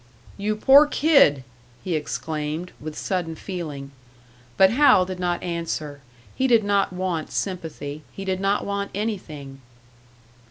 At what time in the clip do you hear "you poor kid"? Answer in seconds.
0.35-1.43